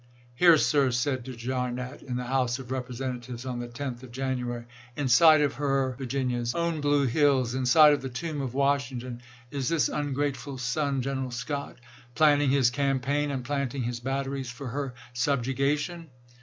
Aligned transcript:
"Here, 0.33 0.57
sir," 0.57 0.89
said 0.89 1.21
De 1.23 1.35
Jarnette 1.35 2.01
in 2.01 2.15
the 2.15 2.23
House 2.23 2.57
of 2.57 2.71
Representatives 2.71 3.45
on 3.45 3.59
the 3.59 3.67
10th 3.67 4.01
of 4.01 4.11
January, 4.11 4.65
"in 4.97 5.05
lsei. 5.05 5.09
sight 5.11 5.41
of 5.41 5.53
her 5.61 5.93
[Virginia's] 5.95 6.55
own 6.55 6.81
blue 6.81 7.05
hills, 7.05 7.53
in 7.53 7.67
sight 7.67 7.93
of 7.93 8.01
the 8.01 8.09
tomb 8.09 8.41
of 8.41 8.55
Washington, 8.55 9.21
is 9.51 9.69
this 9.69 9.89
ungrateful 9.89 10.57
son 10.57 11.03
[General 11.03 11.29
Scott] 11.29 11.77
planning 12.15 12.49
his 12.49 12.71
campaign 12.71 13.29
and 13.29 13.45
plant 13.45 13.75
ing 13.75 13.83
his 13.83 13.99
batteries 13.99 14.49
for 14.49 14.69
her 14.69 14.95
subjugation." 15.13 16.09